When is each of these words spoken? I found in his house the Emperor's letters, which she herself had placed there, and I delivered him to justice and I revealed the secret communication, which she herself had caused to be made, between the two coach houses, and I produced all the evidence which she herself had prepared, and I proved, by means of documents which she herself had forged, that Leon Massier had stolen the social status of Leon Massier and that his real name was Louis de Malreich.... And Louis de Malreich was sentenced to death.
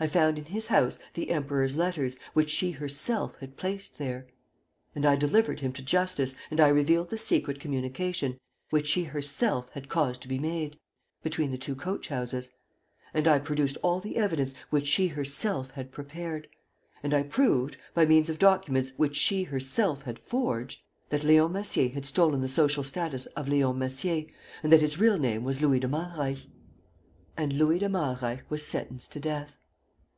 I 0.00 0.08
found 0.08 0.38
in 0.38 0.46
his 0.46 0.66
house 0.66 0.98
the 1.14 1.30
Emperor's 1.30 1.76
letters, 1.76 2.18
which 2.32 2.50
she 2.50 2.72
herself 2.72 3.36
had 3.38 3.56
placed 3.56 3.96
there, 3.96 4.26
and 4.92 5.06
I 5.06 5.14
delivered 5.14 5.60
him 5.60 5.72
to 5.74 5.84
justice 5.84 6.34
and 6.50 6.58
I 6.60 6.66
revealed 6.66 7.10
the 7.10 7.16
secret 7.16 7.60
communication, 7.60 8.40
which 8.70 8.88
she 8.88 9.04
herself 9.04 9.68
had 9.68 9.88
caused 9.88 10.20
to 10.22 10.28
be 10.28 10.40
made, 10.40 10.80
between 11.22 11.52
the 11.52 11.56
two 11.56 11.76
coach 11.76 12.08
houses, 12.08 12.50
and 13.14 13.28
I 13.28 13.38
produced 13.38 13.78
all 13.84 14.00
the 14.00 14.16
evidence 14.16 14.52
which 14.68 14.88
she 14.88 15.06
herself 15.06 15.70
had 15.70 15.92
prepared, 15.92 16.48
and 17.04 17.14
I 17.14 17.22
proved, 17.22 17.76
by 17.94 18.04
means 18.04 18.28
of 18.28 18.40
documents 18.40 18.90
which 18.96 19.14
she 19.14 19.44
herself 19.44 20.02
had 20.02 20.18
forged, 20.18 20.82
that 21.10 21.22
Leon 21.22 21.52
Massier 21.52 21.88
had 21.90 22.04
stolen 22.04 22.40
the 22.40 22.48
social 22.48 22.82
status 22.82 23.26
of 23.36 23.46
Leon 23.46 23.78
Massier 23.78 24.24
and 24.64 24.72
that 24.72 24.80
his 24.80 24.98
real 24.98 25.20
name 25.20 25.44
was 25.44 25.60
Louis 25.60 25.78
de 25.78 25.86
Malreich.... 25.86 26.48
And 27.36 27.52
Louis 27.52 27.78
de 27.78 27.88
Malreich 27.88 28.42
was 28.50 28.66
sentenced 28.66 29.12
to 29.12 29.20
death. 29.20 29.52